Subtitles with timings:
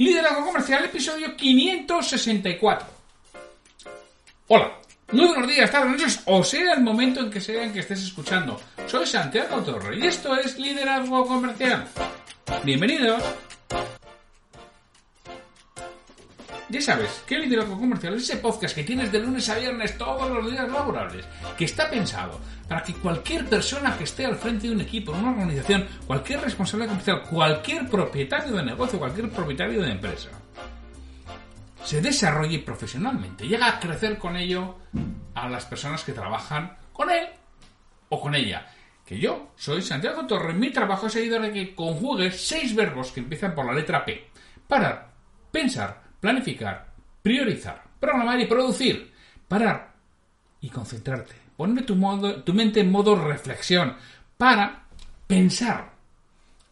[0.00, 2.86] Liderazgo Comercial, episodio 564.
[4.48, 4.72] Hola,
[5.12, 8.04] muy buenos días, tardes, noches, o sea el momento en que sea en que estés
[8.04, 8.58] escuchando.
[8.86, 11.86] Soy Santiago Torre y esto es Liderazgo Comercial.
[12.64, 13.22] Bienvenidos.
[16.70, 20.30] Ya sabes que Liderazgo Comercial es ese podcast que tienes de lunes a viernes todos
[20.30, 21.26] los días laborables,
[21.58, 22.38] que está pensado
[22.68, 26.86] para que cualquier persona que esté al frente de un equipo, una organización, cualquier responsable
[26.86, 30.28] comercial, cualquier propietario de negocio, cualquier propietario de empresa,
[31.82, 34.76] se desarrolle profesionalmente, llega a crecer con ello
[35.34, 37.26] a las personas que trabajan con él
[38.10, 38.64] o con ella.
[39.04, 43.18] Que yo soy Santiago Torre, mi trabajo es ayudar a que conjugues seis verbos que
[43.18, 44.30] empiezan por la letra P.
[44.68, 45.10] Parar,
[45.50, 46.86] pensar, planificar,
[47.22, 49.12] priorizar, programar y producir.
[49.48, 49.92] Parar
[50.60, 51.34] y concentrarte.
[51.56, 53.96] Poner tu, mente en modo reflexión
[54.36, 54.84] para
[55.26, 55.92] pensar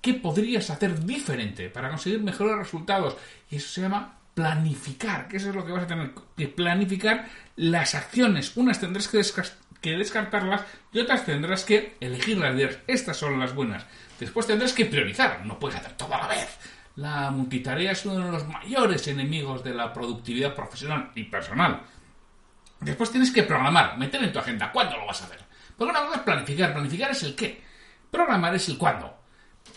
[0.00, 3.16] qué podrías hacer diferente para conseguir mejores resultados.
[3.50, 7.28] Y eso se llama planificar, que eso es lo que vas a tener que planificar
[7.56, 8.56] las acciones.
[8.56, 12.78] Unas tendrás que, descartarlas y otras tendrás que elegirlas.
[12.86, 13.84] Estas son las buenas.
[14.20, 15.44] Después tendrás que priorizar.
[15.44, 16.48] No puedes hacer todo a la vez.
[16.98, 21.80] La multitarea es uno de los mayores enemigos de la productividad profesional y personal.
[22.80, 25.38] Después tienes que programar, meter en tu agenda cuándo lo vas a hacer.
[25.76, 27.62] Porque una cosa es planificar, planificar es el qué.
[28.10, 29.14] Programar es el cuándo.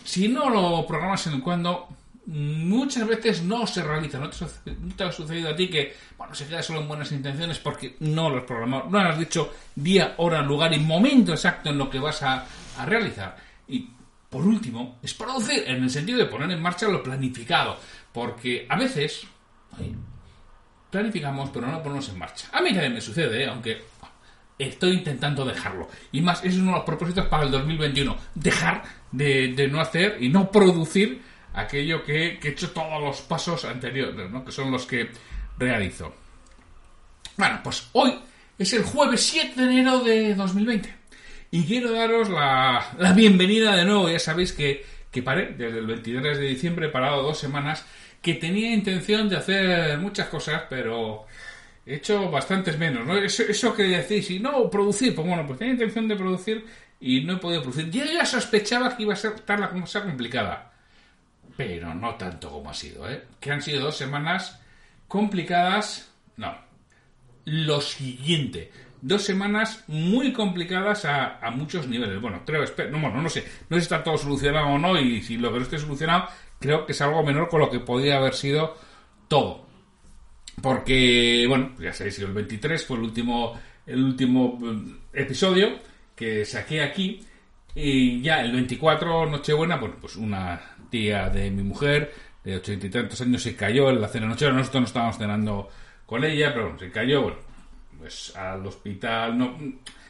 [0.02, 1.90] Si no lo programas en el cuándo,
[2.26, 4.18] muchas veces no se realiza.
[4.18, 7.98] ¿No te, ha sucedido a ti que, bueno, se queda solo en buenas intenciones porque
[8.00, 11.88] no lo has programado, no has dicho día, hora, lugar y momento exacto en lo
[11.88, 12.46] que vas a,
[12.78, 13.36] a realizar?
[13.68, 13.90] Y
[14.32, 17.76] por último, es producir, en el sentido de poner en marcha lo planificado.
[18.14, 19.26] Porque a veces
[20.90, 22.48] planificamos, pero no ponemos en marcha.
[22.50, 23.46] A mí también me sucede, ¿eh?
[23.46, 23.82] aunque
[24.58, 25.86] estoy intentando dejarlo.
[26.12, 28.16] Y más, es uno de los propósitos para el 2021.
[28.34, 31.20] Dejar de, no hacer y no producir
[31.52, 34.42] aquello que, que, he hecho todos los pasos anteriores, ¿no?
[34.42, 35.10] que son los que
[35.58, 36.14] realizo.
[37.36, 38.18] Bueno, pues hoy
[38.58, 41.01] es el jueves 7 de enero de 2020.
[41.54, 44.08] Y quiero daros la, bienvenida de nuevo.
[44.08, 47.84] Ya sabéis que, que paré desde el 23 de diciembre, he parado dos semanas,
[48.22, 51.26] que tenía intención de hacer muchas cosas, pero
[51.84, 53.06] he hecho bastantes menos.
[53.06, 53.18] ¿no?
[53.18, 56.64] Eso, que decís, y no, producir, pues bueno, pues tenía intención de producir
[56.98, 57.90] y no he podido producir.
[57.90, 60.72] Yo ya sospechaba que iba a ser tan la cosa complicada,
[61.54, 63.24] pero no tanto como ha sido, ¿eh?
[63.38, 64.58] Que han sido dos semanas
[65.06, 66.56] complicadas, no.
[67.44, 68.70] Lo siguiente,
[69.02, 72.20] dos semanas muy complicadas a, muchos niveles.
[72.20, 75.20] Bueno, creo, no, bueno, no sé, no sé si está todo solucionado o no, y
[75.20, 78.16] si lo que no esté solucionado, creo que es algo menor con lo que podría
[78.16, 78.76] haber sido
[79.28, 79.66] todo.
[80.62, 85.80] Porque, bueno, ya sabéis, el 23 fue el último, el último mm, episodio
[86.14, 87.20] que saqué aquí.
[87.74, 90.60] Y ya el 24, Nochebuena, bueno, pues una
[90.90, 92.12] tía de mi mujer,
[92.44, 94.50] de ochenta y tantos años, se cayó en la cena noche.
[94.52, 95.68] Nosotros no estábamos cenando
[96.06, 97.38] con ella, pero bueno, se cayó, bueno,
[98.02, 99.56] pues al hospital, no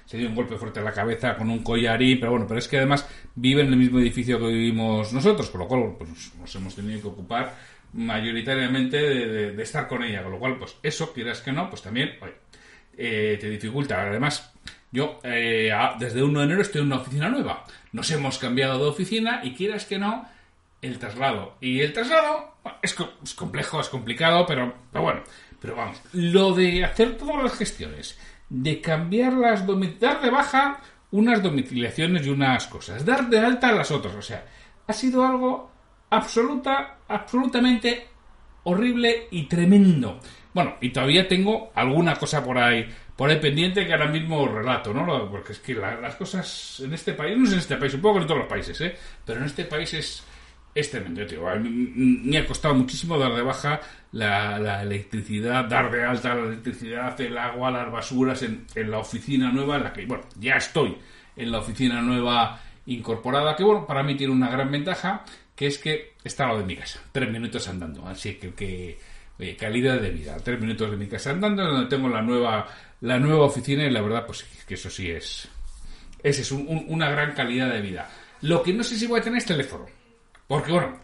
[0.06, 2.68] se dio un golpe fuerte en la cabeza con un collarí, pero bueno, pero es
[2.68, 6.54] que además vive en el mismo edificio que vivimos nosotros, por lo cual pues, nos
[6.54, 7.54] hemos tenido que ocupar
[7.92, 12.12] mayoritariamente de, estar con ella, con lo cual, pues eso, quieras que no, pues también
[12.96, 14.00] eh, te dificulta.
[14.00, 14.52] Además,
[14.90, 17.64] yo eh, desde 1 de enero estoy en una oficina nueva.
[17.92, 20.26] Nos hemos cambiado de oficina y quieras que no,
[20.80, 21.56] el traslado.
[21.60, 25.22] Y el traslado es, es, complejo, es complicado, pero, pero bueno,
[25.62, 28.18] pero vamos, lo de hacer todas las gestiones,
[28.50, 29.64] de cambiar las
[30.00, 30.80] dar de baja
[31.12, 34.44] unas domiciliaciones y unas cosas, dar de alta las otras, o sea,
[34.86, 35.70] ha sido algo
[36.10, 38.08] absoluta, absolutamente
[38.64, 40.18] horrible y tremendo.
[40.52, 42.84] Bueno, y todavía tengo alguna cosa por ahí,
[43.16, 45.30] por ahí pendiente que ahora mismo relato, ¿no?
[45.30, 48.22] Porque es que las cosas en este país, no es en este país, supongo que
[48.22, 48.96] en todos los países, ¿eh?
[49.24, 50.24] Pero en este país es
[50.74, 51.42] es tremendo, tío.
[51.60, 53.80] Me ha costado muchísimo dar de baja
[54.12, 59.76] la, electricidad, dar de alta la electricidad, el agua, las basuras en, la oficina nueva
[59.76, 60.96] en la que, bueno, ya estoy
[61.36, 65.24] en la oficina nueva incorporada, que, bueno, para mí tiene una gran ventaja,
[65.54, 68.06] que es que está al lado de mi casa, tres minutos andando.
[68.06, 72.22] Así que, que calidad de vida, tres minutos de mi casa andando, donde tengo la
[72.22, 72.66] nueva,
[73.02, 75.48] la nueva oficina y la verdad, pues que eso sí es,
[76.22, 78.08] ese es una gran calidad de vida.
[78.40, 79.86] Lo que no sé si voy a tener es teléfono
[80.46, 80.98] porque bueno,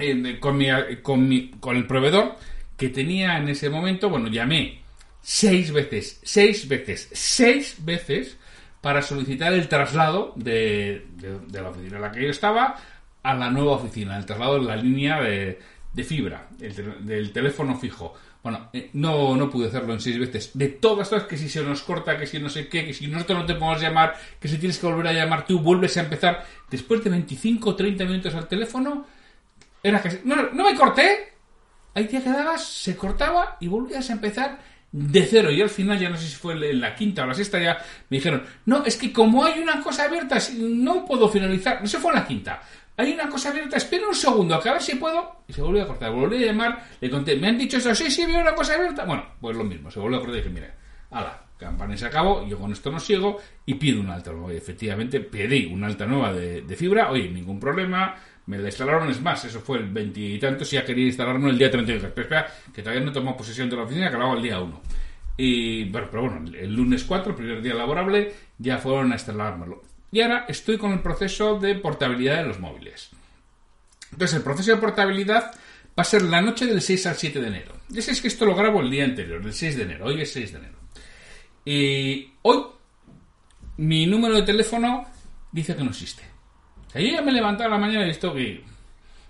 [0.00, 0.68] eh, con, mi,
[1.02, 2.36] con, mi, con el proveedor
[2.76, 4.82] que tenía en ese momento, bueno, llamé
[5.20, 8.36] seis veces, seis veces, seis veces
[8.80, 11.06] para solicitar el traslado de,
[11.52, 12.76] la oficina en la que yo estaba
[13.22, 15.60] a la nueva oficina, el traslado de la línea de,
[15.92, 18.14] de fibra, el, del teléfono fijo.
[18.42, 20.50] Bueno, eh, no, no pude hacerlo en seis veces.
[20.54, 23.06] De todas las que si se nos corta, que si no sé qué, que si
[23.06, 26.00] nosotros no te podemos llamar, que si tienes que volver a llamar tú, vuelves a
[26.00, 26.44] empezar.
[26.68, 29.06] Después de 25 o 30 minutos al teléfono,
[29.82, 30.22] era que...
[30.24, 31.34] No, no me corté.
[31.94, 34.58] Ahí te quedabas, se cortaba y volvías a empezar
[34.90, 35.52] de cero.
[35.52, 37.78] Y al final, ya no sé si fue en la quinta o la sexta, ya
[38.08, 41.80] me dijeron, no, es que como hay una cosa abierta, no puedo finalizar.
[41.80, 42.62] No se fue en la quinta
[42.96, 45.42] hay una cosa abierta, espera un segundo, a ver si puedo.
[45.48, 48.10] Y se volvió a cortar, volví a llamar, le conté, me han dicho eso, sí,
[48.10, 49.04] sí, veo una cosa abierta.
[49.04, 50.74] Bueno, pues lo mismo, se volvió a cortar y dije, mira,
[51.10, 54.52] ala, campana se acabó, yo con esto no sigo y pido una alta nueva.
[54.52, 58.14] Y efectivamente pedí una alta nueva de, fibra, oye, ningún problema,
[58.46, 61.50] me la instalaron, es más, eso fue el 20 y tanto, si ya quería instalarme
[61.50, 62.10] el día 31.
[62.14, 64.60] Pero espera, que todavía no tomado posesión de la oficina, que lo hago el día
[64.60, 64.82] 1.
[65.38, 69.82] Y bueno, pero bueno, el lunes 4, primer día laborable, ya fueron a instalármelo.
[70.12, 73.10] Y ahora estoy con el proceso de portabilidad de los móviles.
[74.12, 75.52] Entonces, el proceso de portabilidad
[75.98, 77.72] va a ser la noche del 6 al 7 de enero.
[77.88, 80.04] Ya sabéis que esto lo grabo el día anterior, el 6 de enero.
[80.04, 80.74] Hoy es 6 de enero.
[81.64, 82.62] Y hoy
[83.78, 85.06] mi número de teléfono
[85.50, 86.22] dice que no existe.
[86.94, 88.62] O yo ya me he levantado a la mañana y he visto que,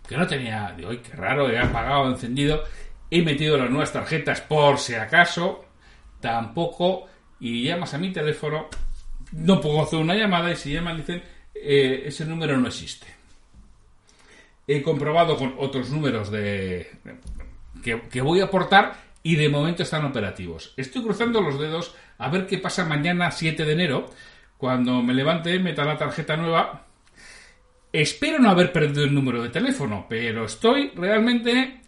[0.09, 0.75] que no tenía...
[0.77, 2.65] Digo, qué raro, he apagado, encendido.
[3.09, 5.65] He metido las nuevas tarjetas por si acaso.
[6.21, 7.07] Tampoco.
[7.39, 8.69] Y llamas a mi teléfono
[9.33, 11.23] no puedo hacer una llamada y si llaman dicen
[11.55, 13.07] eh, ese número no existe.
[14.67, 16.91] He comprobado con otros números de
[17.83, 20.73] que, voy a aportar y de momento están operativos.
[20.77, 24.11] Estoy cruzando los dedos a ver qué pasa mañana 7 de enero
[24.57, 26.87] cuando me levante, meta la tarjeta nueva.
[27.93, 31.81] Espero no haber perdido el número de teléfono, pero estoy realmente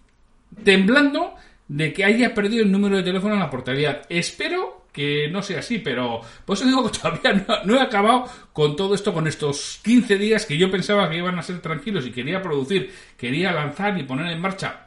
[0.63, 1.35] temblando
[1.69, 4.03] de que haya perdido el número de teléfono en la portabilidad.
[4.09, 8.77] Espero que no sea así, pero por eso digo que todavía no, he acabado con
[8.77, 12.13] todo esto, con estos 15 días que yo pensaba que iban a ser tranquilos y
[12.13, 14.87] quería producir, quería lanzar y poner en marcha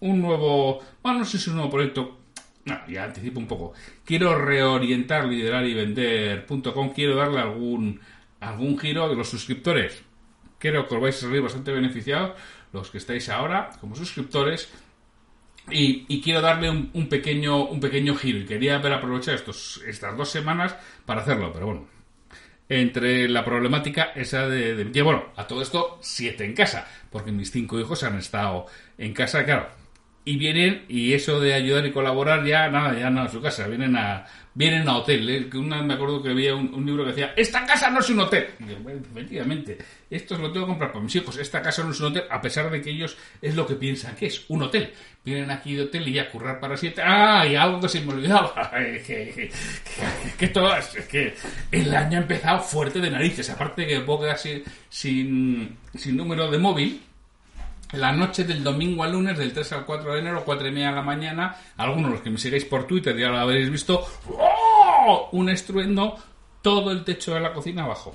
[0.00, 2.18] un nuevo, bueno, no sé si es un nuevo proyecto,
[2.66, 3.72] no, ya anticipo un poco.
[4.04, 8.00] Quiero reorientar, liderar y vender.com, quiero darle algún,
[8.40, 10.02] algún giro a los suscriptores.
[10.58, 12.32] Creo que os vais a salir bastante beneficiados
[12.74, 14.68] los que estáis ahora como suscriptores
[15.70, 18.38] y, quiero darle un, pequeño, un pequeño giro.
[18.38, 21.86] Y quería haber aprovechado estos, estas dos semanas para hacerlo, pero bueno.
[22.70, 27.50] Entre la problemática esa de, de, bueno, a todo esto, siete en casa, porque mis
[27.50, 28.66] cinco hijos han estado
[28.98, 29.68] en casa, claro.
[30.24, 33.66] Y vienen, y eso de ayudar y colaborar, ya nada, ya no a su casa,
[33.68, 34.26] vienen a,
[34.58, 35.30] vienen a hotel.
[35.30, 35.56] ¿eh?
[35.56, 38.48] Una, me acuerdo que había un, libro que decía, esta casa no es un hotel.
[38.58, 39.78] Y efectivamente,
[40.10, 41.36] esto lo tengo que comprar para mis hijos.
[41.36, 44.16] Esta casa no es un hotel, a pesar de que ellos es lo que piensan
[44.16, 44.92] que es, un hotel.
[45.24, 47.00] Vienen aquí de hotel y ya currar para siete.
[47.04, 47.46] ¡Ah!
[47.46, 48.72] Y algo que se me olvidaba.
[49.06, 49.50] que,
[50.36, 51.34] que, todo, es que
[51.70, 53.48] el año ha empezado fuerte de narices.
[53.50, 54.64] Aparte que puedo quedar sin,
[55.94, 57.00] sin número de móvil
[57.92, 60.90] la noche del domingo al lunes, del 3 al 4 de enero, 4 y media
[60.90, 64.06] de la mañana, algunos de los que me sigáis por Twitter ya lo habréis visto,
[64.28, 65.28] ¡oh!
[65.32, 66.18] un estruendo,
[66.60, 68.14] todo el techo de la cocina abajo.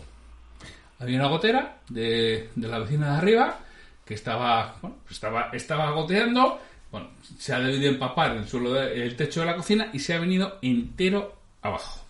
[0.99, 3.59] Había una gotera de, la vecina de arriba
[4.05, 6.59] que estaba, bueno, estaba, estaba goteando,
[6.91, 7.09] bueno,
[7.39, 10.59] se ha debido empapar el suelo del techo de la cocina y se ha venido
[10.61, 12.01] entero abajo.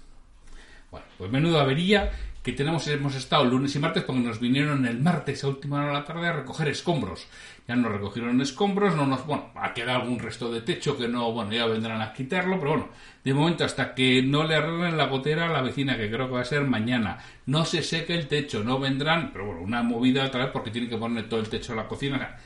[0.92, 2.12] Bueno, pues menudo avería
[2.44, 5.88] que tenemos, hemos estado lunes y martes porque nos vinieron el martes a última hora
[5.88, 7.26] de la tarde a recoger escombros.
[7.66, 11.32] Ya nos recogieron escombros, no nos, bueno, ha quedado algún resto de techo que no,
[11.32, 12.90] bueno, ya vendrán a quitarlo, pero bueno,
[13.24, 16.34] de momento hasta que no le arreglen la gotera a la vecina, que creo que
[16.34, 20.26] va a ser mañana, no se seque el techo, no vendrán, pero bueno, una movida
[20.26, 22.38] otra vez porque tiene que poner todo el techo de la cocina.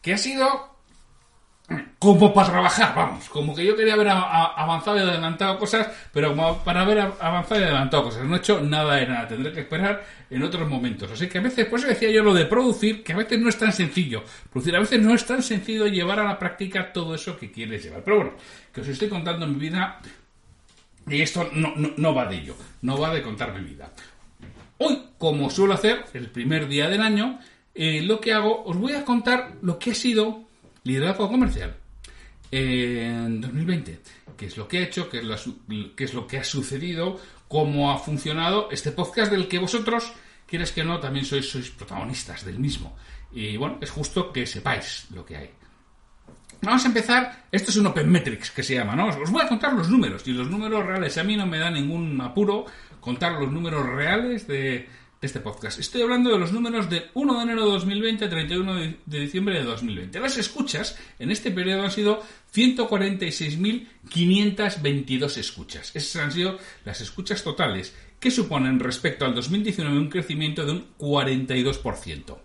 [0.00, 0.73] que ha sido
[1.98, 6.58] como para trabajar, vamos, como que yo quería haber avanzado y adelantado cosas, pero como
[6.62, 10.04] para haber avanzado y adelantado cosas, no he hecho nada de nada, tendré que esperar
[10.28, 11.10] en otros momentos.
[11.10, 13.48] Así que a veces, por eso decía yo lo de producir, que a veces no
[13.48, 14.22] es tan sencillo.
[14.52, 17.82] Producir a veces no es tan sencillo llevar a la práctica todo eso que quieres
[17.82, 18.04] llevar.
[18.04, 18.32] Pero bueno,
[18.70, 20.00] que os estoy contando mi vida
[21.08, 23.90] y esto no, va de ello, no va de contar mi vida.
[24.76, 27.38] Hoy, como suelo hacer, el primer día del año,
[27.74, 30.43] eh, lo que hago, os voy a contar lo que ha sido
[30.84, 31.76] liderazgo comercial
[32.50, 34.00] en 2020.
[34.36, 35.08] ¿Qué es lo que ha hecho?
[35.08, 37.18] ¿Qué es, lo que ha sucedido?
[37.48, 40.12] ¿Cómo ha funcionado este podcast del que vosotros,
[40.46, 42.96] quieres que no, también sois, sois protagonistas del mismo?
[43.32, 45.50] Y bueno, es justo que sepáis lo que hay.
[46.62, 49.08] Vamos a empezar, esto es un Open Metrics que se llama, ¿no?
[49.08, 51.70] Os voy a contar los números, y los números reales a mí no me da
[51.70, 52.64] ningún apuro
[53.00, 54.88] contar los números reales de,
[55.24, 55.78] este podcast.
[55.78, 59.58] Estoy hablando de los números de 1 de enero de 2020 a 31 de diciembre
[59.58, 60.20] de 2020.
[60.20, 62.22] Las escuchas en este periodo han sido
[62.54, 65.90] 146.522 escuchas.
[65.94, 70.86] Esas han sido las escuchas totales, que suponen respecto al 2019 un crecimiento de un
[70.98, 72.38] 42%.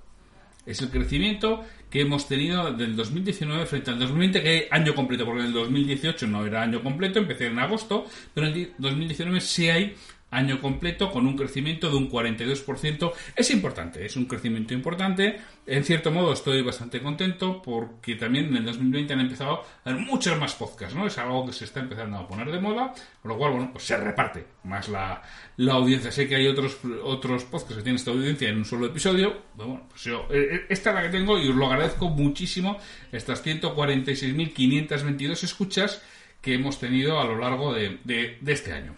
[0.66, 5.42] Es el crecimiento que hemos tenido del 2019 frente al 2020, que año completo, porque
[5.42, 9.70] en el 2018 no era año completo, empecé en agosto, pero en el 2019 sí
[9.70, 9.96] hay
[10.32, 13.12] año completo con un crecimiento de un 42%.
[13.36, 15.40] Es importante, es un crecimiento importante.
[15.66, 20.02] En cierto modo estoy bastante contento porque también en el 2020 han empezado a haber
[20.02, 21.08] muchos más podcasts, ¿no?
[21.08, 23.86] Es algo que se está empezando a poner de moda, con lo cual, bueno, pues
[23.86, 25.22] se reparte más la,
[25.58, 26.12] la audiencia.
[26.12, 29.44] Sé que hay otros, otros podcasts que tienen esta audiencia en un solo episodio.
[29.56, 32.78] Bueno, pues yo, eh, eh, esta es la que tengo y os lo agradezco muchísimo,
[33.12, 36.02] estas 146.522 escuchas
[36.42, 38.96] que hemos tenido a lo largo de, de este año.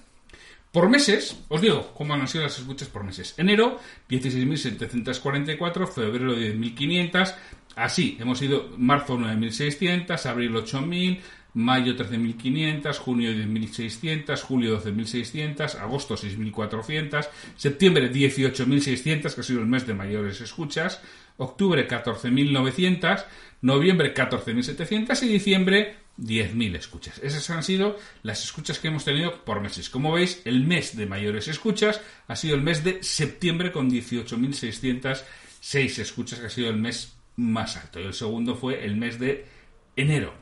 [0.71, 3.33] Por meses, os digo cómo han sido las escuchas por meses.
[3.37, 3.77] Enero,
[4.09, 7.35] 16.744, febrero 10.500,
[7.75, 11.19] así, hemos ido marzo 9.600, abril 8.000,
[11.55, 19.85] mayo 13.500, junio 10.600, julio 12.600, agosto 6.400, septiembre 18.600, que ha sido el mes
[19.85, 21.01] de mayores escuchas,
[21.35, 23.25] octubre 14.900,
[23.61, 27.19] noviembre 14.700 y diciembre 10.000 escuchas.
[27.23, 29.89] Esas han sido las escuchas que hemos tenido por meses.
[29.89, 35.99] Como veis, el mes de mayores escuchas ha sido el mes de septiembre con 18.606
[35.99, 37.99] escuchas, que ha sido el mes más alto.
[37.99, 39.45] Y el segundo fue el mes de
[39.95, 40.33] enero.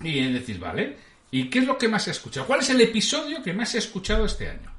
[0.00, 0.96] Y decís, vale,
[1.30, 2.46] ¿y qué es lo que más se ha escuchado?
[2.46, 4.72] ¿Cuál es el episodio que más se ha escuchado este año?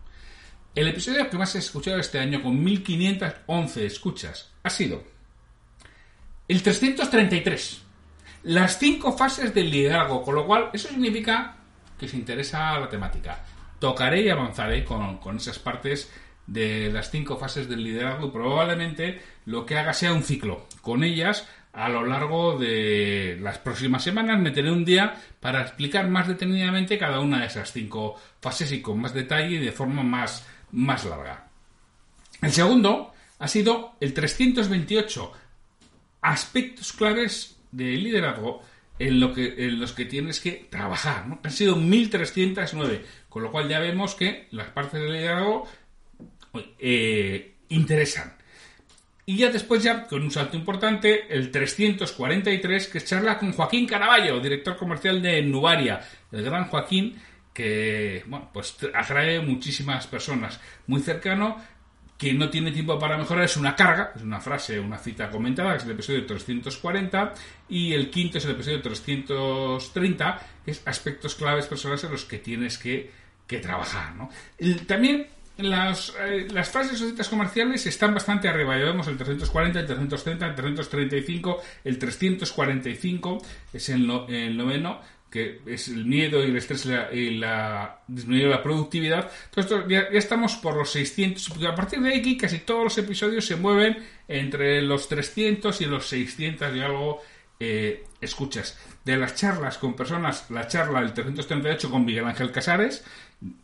[0.76, 5.04] El episodio que más se ha escuchado este año con 1.511 escuchas ha sido
[6.48, 7.82] el 333
[8.48, 11.58] las cinco fases del liderazgo, con lo cual eso significa
[12.00, 13.44] que se interesa la temática.
[13.78, 16.10] Tocaré y avanzaré con, esas partes
[16.46, 20.66] de las cinco fases del liderazgo y probablemente lo que haga sea un ciclo.
[20.82, 26.30] Con ellas, a lo largo de las próximas semanas, meteré un día para explicar más
[26.30, 30.48] detenidamente cada una de esas cinco fases y con más detalle y de forma más,
[30.72, 31.50] más larga.
[32.42, 35.34] El segundo ha sido el 328
[36.22, 38.62] aspectos claves de liderazgo
[39.00, 41.26] en, lo que, en los que tienes que trabajar.
[41.44, 45.68] Han sido 1.309, con lo cual ya vemos que las partes del liderazgo
[46.80, 48.36] eh, interesan.
[49.26, 54.40] Y ya después, ya con un salto importante, el 343, que charla con Joaquín Caraballo,
[54.40, 56.00] director comercial de Nubaria.
[56.32, 57.18] El gran Joaquín
[57.58, 60.60] que bueno, pues atrae muchísimas personas.
[60.86, 61.58] Muy cercano,
[62.18, 65.72] que no tiene tiempo para mejorar es una carga, es una frase, una cita comentada,
[65.74, 67.34] que es el episodio 340,
[67.70, 72.40] y el quinto es el episodio 330, que es aspectos claves personales en los que
[72.40, 73.28] tienes que,
[73.62, 74.14] trabajar.
[74.16, 74.30] ¿no?
[74.88, 78.78] también las, eh, las frases o citas comerciales están bastante arriba.
[78.78, 83.38] Ya vemos el 340, el 330, el 335, el 345
[83.74, 85.00] es el, el noveno
[85.38, 89.30] que es el miedo y el estrés y la, disminuir la productividad.
[89.46, 91.52] Entonces ya, estamos por los 600.
[91.64, 96.08] A partir de aquí casi todos los episodios se mueven entre los 300 y los
[96.08, 97.22] 600 y algo
[97.60, 98.80] eh, escuchas.
[99.06, 103.06] De las charlas con personas, la charla del 338 con Miguel Ángel Casares,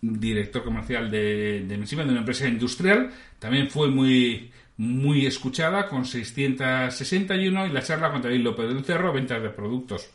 [0.01, 7.67] director comercial de, de de una empresa industrial, también fue muy muy escuchada con 661
[7.67, 10.09] y la charla con David López del Cerro, ventas de productos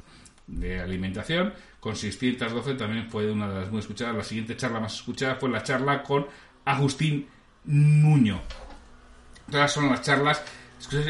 [0.49, 4.17] de alimentación, con 612 también fue una de las muy escuchadas.
[4.17, 6.26] La siguiente charla más escuchada fue la charla con
[6.64, 7.28] Agustín
[7.64, 8.40] Nuño.
[9.50, 10.43] Todas son las charlas.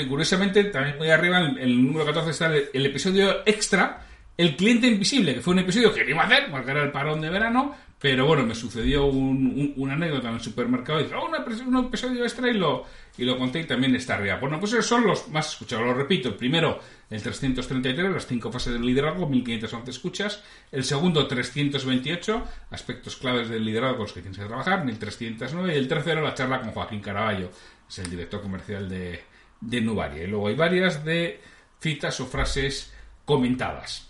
[0.08, 4.04] Curiosamente, también muy arriba, en el número 14 está el, episodio extra,
[4.36, 7.20] El cliente invisible, que fue un episodio que iba a hacer, porque era el parón
[7.20, 11.26] de verano, pero bueno, me sucedió un, una anécdota en el supermercado y dije, oh,
[11.66, 12.84] un episodio extra y lo,
[13.16, 14.36] y lo conté y también está arriba.
[14.36, 15.84] Bueno, pues esos son los más escuchados.
[15.84, 16.78] Lo repito, el primero,
[17.10, 20.44] el 333, las cinco fases del liderazgo, 1511 escuchas.
[20.70, 25.74] El segundo, 328, aspectos claves del liderazgo con los que tienes que trabajar, 1309.
[25.74, 27.50] Y el tercero, la charla con Joaquín Caraballo,
[27.88, 29.24] es el director comercial de,
[29.60, 30.22] de Nubaria.
[30.22, 31.40] Y luego hay varias de
[31.80, 34.08] citas o frases comentadas.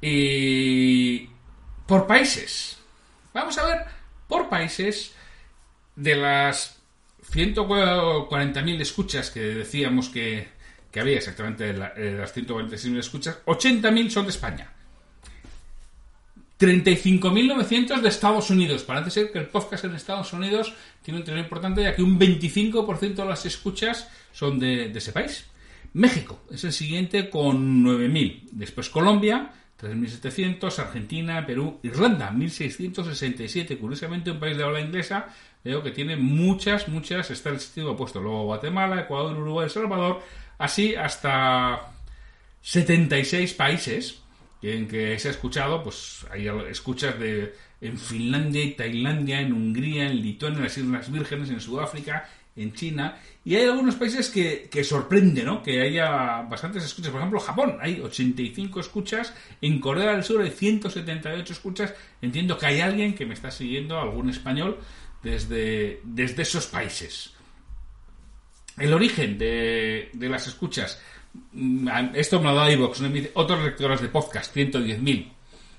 [0.00, 1.28] Y
[1.88, 2.76] por países.
[3.32, 3.78] Vamos a ver
[4.28, 5.14] por países
[5.96, 6.78] de las
[7.32, 10.48] 140.000 escuchas que decíamos que,
[10.94, 14.72] había exactamente de las 146.000 escuchas, 80.000 son de España.
[16.58, 18.82] 35.900 de Estados Unidos.
[18.82, 22.18] Parece ser que el podcast en Estados Unidos tiene un tema importante ya que un
[22.18, 25.46] 25% de las escuchas son de, de, ese país.
[25.92, 28.48] México es el siguiente con 9.000.
[28.50, 33.78] Después Colombia 3.700, Argentina, Perú, Irlanda, 1.667.
[33.78, 35.28] Curiosamente, un país de habla inglesa,
[35.62, 38.20] veo que tiene muchas, muchas, está el sitio opuesto.
[38.20, 40.22] Luego Guatemala, Ecuador, Uruguay, El Salvador,
[40.58, 41.92] así hasta
[42.62, 44.22] 76 países
[44.62, 50.10] en que se ha escuchado, pues hay escuchas de en Finlandia y Tailandia, en Hungría,
[50.10, 54.68] en Lituania, en las Islas Vírgenes, en Sudáfrica, en China, y hay algunos países que,
[54.70, 55.62] que sorprende, ¿no?
[55.62, 57.10] Que haya bastantes escuchas.
[57.10, 61.94] Por ejemplo, Japón, hay 85 escuchas, en Corea del Sur hay 178 escuchas.
[62.20, 64.78] Entiendo que hay alguien que me está siguiendo, algún español,
[65.22, 67.32] desde, desde esos países.
[68.76, 71.00] El origen de, de las escuchas,
[71.52, 73.00] mm, esto me lo da iVox,
[73.34, 75.32] otros lectores de podcast, 110.000.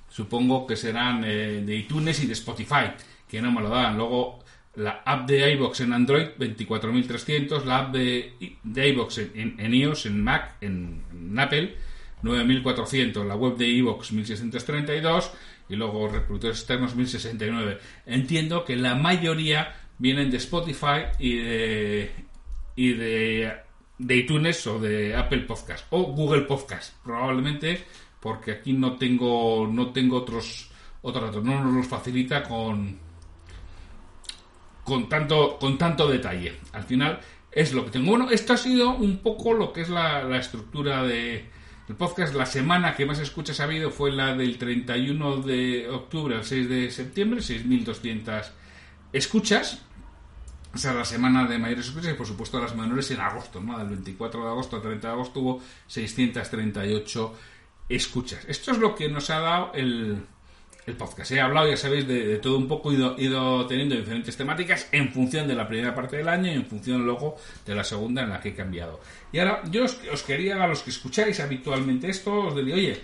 [0.10, 2.92] Supongo que serán eh, de iTunes y de Spotify,
[3.28, 3.96] que no me lo dan.
[3.96, 4.40] Luego,
[4.80, 8.34] la app de iBox en Android 24.300, la app de,
[8.64, 11.04] de iBox en, iOS, en Mac, en,
[11.38, 11.76] Apple
[12.24, 15.32] 9.400, la web de iBox 1.632
[15.70, 17.78] y luego reproductores externos 1.069.
[18.06, 22.12] Entiendo que la mayoría vienen de Spotify y de,
[22.76, 23.54] y de,
[23.98, 27.84] de iTunes o de Apple Podcast o Google Podcast, probablemente
[28.20, 30.70] porque aquí no tengo no tengo otros
[31.02, 33.09] otros datos, no nos los facilita con
[34.90, 36.58] con tanto, con tanto detalle.
[36.74, 37.20] Al final
[37.52, 38.10] es lo que tengo.
[38.10, 41.46] Bueno, esto ha sido un poco lo que es la, estructura de,
[41.88, 42.34] del podcast.
[42.34, 46.68] La semana que más escuchas ha habido fue la del 31 de octubre al 6
[46.68, 48.50] de septiembre, 6.200
[49.14, 49.84] escuchas.
[50.74, 53.78] Esa es la semana de mayores escuchas y por supuesto las menores en agosto, ¿no?
[53.78, 57.36] Del 24 de agosto al 30 de agosto hubo 638
[57.90, 58.46] escuchas.
[58.48, 60.24] Esto es lo que nos ha dado el,
[60.86, 61.32] el podcast.
[61.32, 65.48] He hablado, ya sabéis, de, todo un poco, ido, ido teniendo diferentes temáticas en función
[65.48, 68.40] de la primera parte del año y en función luego de la segunda en la
[68.40, 69.00] que he cambiado.
[69.32, 73.02] Y ahora, yo os, quería, a los que escucháis habitualmente esto, os diría, oye,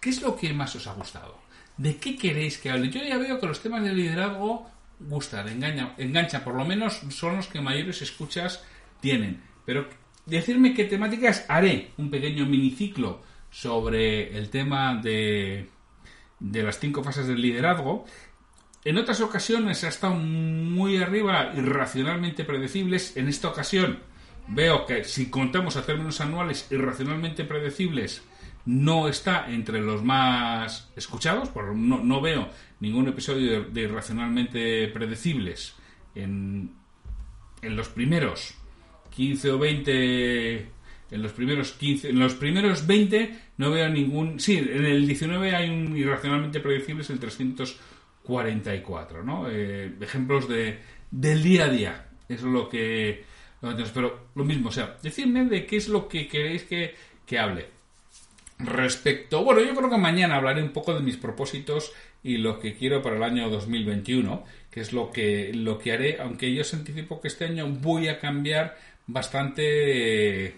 [0.00, 1.38] ¿qué es lo que más os ha gustado?
[1.76, 2.90] ¿De qué queréis que hable?
[2.90, 4.70] Yo ya veo que los temas de liderazgo
[5.00, 8.64] gustan, engañan, enganchan, por lo menos son los que mayores escuchas
[9.00, 9.42] tienen.
[9.64, 9.88] Pero
[10.26, 15.68] decirme qué temáticas haré un pequeño miniciclo sobre el tema de
[16.40, 18.04] de las cinco fases del liderazgo.
[18.84, 23.16] En otras ocasiones ha estado muy arriba, irracionalmente predecibles.
[23.16, 23.98] En esta ocasión
[24.46, 28.22] veo que si contamos a términos anuales, irracionalmente predecibles
[28.64, 31.50] no está entre los más escuchados.
[31.74, 32.48] No, no veo
[32.80, 35.74] ningún episodio de, irracionalmente predecibles
[36.14, 36.74] en,
[37.62, 38.54] en los primeros
[39.10, 40.77] 15 o 20
[41.10, 44.38] en los primeros 15, en los primeros 20 no veo ningún.
[44.40, 49.48] Sí, en el 19 hay un irracionalmente predecible, es el 344, ¿no?
[49.50, 50.78] Eh, ejemplos de,
[51.10, 52.06] del día a día.
[52.28, 53.24] Eso es lo que.
[53.92, 56.94] Pero lo mismo, o sea, decidme de qué es lo que queréis que,
[57.26, 57.66] que hable.
[58.58, 59.42] Respecto.
[59.42, 61.92] Bueno, yo creo que mañana hablaré un poco de mis propósitos
[62.22, 66.20] y lo que quiero para el año 2021, que es lo que, lo que haré,
[66.20, 70.54] aunque yo os anticipo que este año voy a cambiar bastante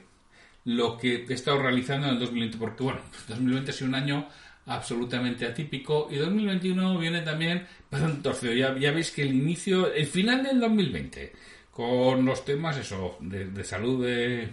[0.65, 4.29] lo que he estado realizando en el 2020, porque bueno, 2020 ha sido un año
[4.67, 8.53] absolutamente atípico y 2021 viene también bastante torcido.
[8.53, 11.33] Ya, ya veis que el inicio, el final del 2020,
[11.71, 14.51] con los temas eso, de, salud de,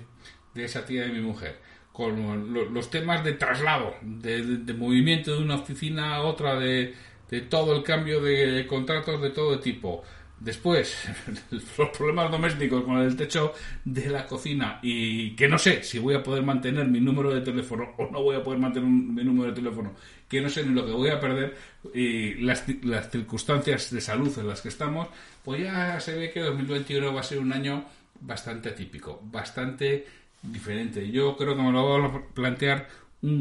[0.55, 1.59] esa tía de mi mujer,
[1.91, 6.93] con los temas de traslado, de, movimiento de una oficina a otra, de,
[7.29, 10.03] de todo el cambio de contratos de todo tipo,
[10.39, 10.95] Después,
[11.51, 16.13] los problemas domésticos con el techo de la cocina y que no sé si voy
[16.13, 19.49] a poder mantener mi número de teléfono o no voy a poder mantener mi número
[19.49, 19.93] de teléfono,
[20.27, 21.55] que no sé ni lo que voy a perder
[21.91, 25.07] y las, las circunstancias de salud en las que estamos,
[25.43, 27.85] pues ya se ve que 2021 va a ser un año
[28.21, 30.05] bastante atípico, bastante
[30.43, 31.09] diferente.
[31.09, 32.87] Yo creo que me lo voy a plantear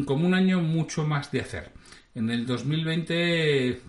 [0.06, 1.72] como un año mucho más de hacer.
[2.14, 3.82] En el 2020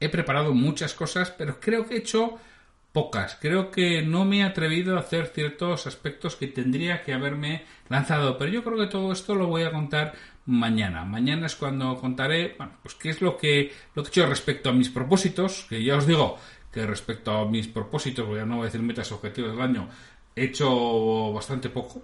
[0.00, 2.38] he preparado muchas cosas, pero creo que he hecho
[2.92, 3.36] pocas.
[3.40, 8.38] Creo que no me he atrevido a hacer ciertos aspectos que tendría que haberme lanzado.
[8.38, 10.14] Pero yo creo que todo esto lo voy a contar
[10.46, 11.04] mañana.
[11.04, 14.70] Mañana es cuando contaré, bueno, pues qué es lo que, lo que he hecho respecto
[14.70, 16.38] a mis propósitos, que ya os digo
[16.72, 19.88] que respecto a mis propósitos, voy a no decir metas objetivos del año,
[20.34, 22.02] he hecho bastante poco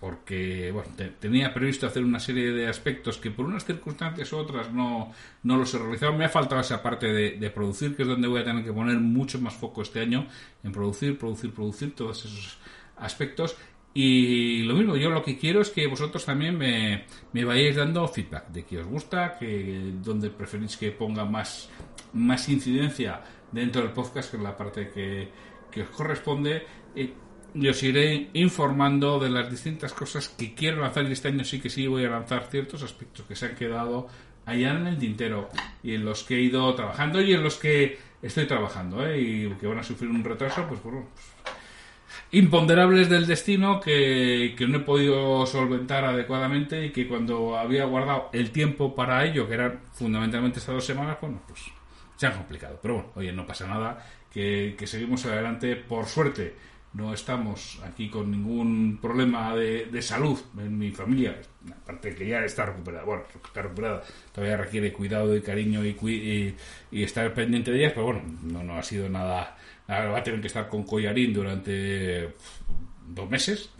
[0.00, 4.72] porque bueno, tenía previsto hacer una serie de aspectos que por unas circunstancias u otras
[4.72, 6.12] no, no los he realizado.
[6.12, 8.98] Me ha faltado esa parte de, producir, que es donde voy a tener que poner
[8.98, 10.26] mucho más foco este año
[10.62, 12.58] en producir, producir, producir todos esos
[12.96, 13.56] aspectos.
[13.94, 18.06] Y lo mismo, yo lo que quiero es que vosotros también me, me vayáis dando
[18.06, 21.70] feedback de que os gusta, que donde preferís que ponga más,
[22.12, 25.30] más incidencia dentro del podcast, que es la parte que,
[25.70, 26.66] que os corresponde.
[26.94, 27.14] Eh,
[27.58, 31.60] y os iré informando de las distintas cosas que quiero lanzar y este año sí
[31.60, 34.08] que sí voy a lanzar ciertos aspectos que se han quedado
[34.44, 35.48] allá en el tintero
[35.82, 39.20] y en los que he ido trabajando y en los que estoy trabajando ¿eh?
[39.20, 41.56] y que van a sufrir un retraso pues bueno pues,
[42.32, 48.30] imponderables del destino que, que, no he podido solventar adecuadamente y que cuando había guardado
[48.32, 51.60] el tiempo para ello, que eran fundamentalmente estas dos semanas, bueno, pues
[52.16, 52.78] se han complicado.
[52.82, 55.76] Pero bueno, oye, no pasa nada, que, que seguimos adelante.
[55.76, 56.54] Por suerte,
[56.96, 61.36] no estamos aquí con ningún problema de, de, salud en mi familia,
[61.82, 66.54] aparte que ya está recuperada, bueno, está recuperada, todavía requiere cuidado y cariño y,
[66.90, 69.56] estar pendiente de ellas, pero bueno, no, no ha sido nada
[69.88, 72.34] va a tener que estar con collarín durante
[73.08, 73.70] dos meses.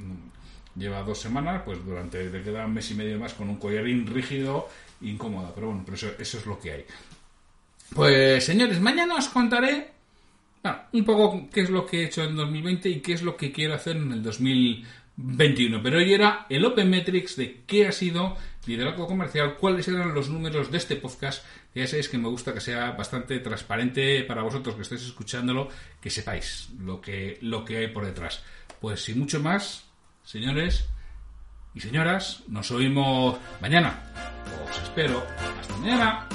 [0.76, 4.06] Lleva dos semanas, pues durante le queda un mes y medio más con un collarín
[4.06, 4.68] rígido
[5.00, 5.52] incómodo.
[5.54, 6.84] Pero bueno, pero eso, eso es lo que hay.
[7.94, 9.95] Pues señores, mañana os contaré
[10.66, 13.36] bueno, un poco qué es lo que he hecho en 2020 y qué es lo
[13.36, 15.80] que quiero hacer en el 2021.
[15.80, 20.28] Pero hoy era el Open Metrics de qué ha sido liderazgo comercial, cuáles eran los
[20.28, 21.44] números de este podcast.
[21.72, 25.68] Ya sabéis que me gusta que sea bastante transparente para vosotros que estéis escuchándolo,
[26.00, 28.42] que sepáis lo que, lo que hay por detrás.
[28.80, 29.88] Pues sin mucho más,
[30.24, 30.88] señores
[31.74, 34.02] y señoras, nos oímos mañana.
[34.68, 35.24] Os espero.
[35.60, 36.26] Hasta mañana.